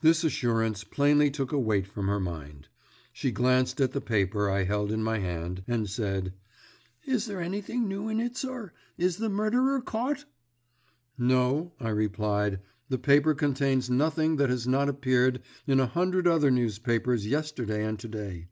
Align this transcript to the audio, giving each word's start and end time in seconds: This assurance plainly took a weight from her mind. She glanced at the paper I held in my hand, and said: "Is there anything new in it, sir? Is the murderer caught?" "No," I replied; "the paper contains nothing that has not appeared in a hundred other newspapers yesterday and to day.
This 0.00 0.24
assurance 0.24 0.82
plainly 0.82 1.30
took 1.30 1.52
a 1.52 1.58
weight 1.60 1.86
from 1.86 2.08
her 2.08 2.18
mind. 2.18 2.66
She 3.12 3.30
glanced 3.30 3.80
at 3.80 3.92
the 3.92 4.00
paper 4.00 4.50
I 4.50 4.64
held 4.64 4.90
in 4.90 5.04
my 5.04 5.20
hand, 5.20 5.62
and 5.68 5.88
said: 5.88 6.34
"Is 7.06 7.26
there 7.26 7.40
anything 7.40 7.86
new 7.86 8.08
in 8.08 8.18
it, 8.18 8.36
sir? 8.36 8.72
Is 8.98 9.18
the 9.18 9.28
murderer 9.28 9.80
caught?" 9.80 10.24
"No," 11.16 11.74
I 11.78 11.90
replied; 11.90 12.58
"the 12.88 12.98
paper 12.98 13.34
contains 13.34 13.88
nothing 13.88 14.34
that 14.34 14.50
has 14.50 14.66
not 14.66 14.88
appeared 14.88 15.40
in 15.64 15.78
a 15.78 15.86
hundred 15.86 16.26
other 16.26 16.50
newspapers 16.50 17.24
yesterday 17.28 17.84
and 17.84 18.00
to 18.00 18.08
day. 18.08 18.48